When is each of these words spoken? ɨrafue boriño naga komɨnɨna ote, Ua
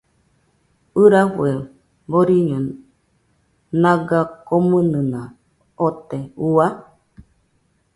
ɨrafue 1.01 1.49
boriño 2.09 2.57
naga 3.81 4.19
komɨnɨna 4.47 5.19
ote, 5.85 6.19
Ua 6.53 6.65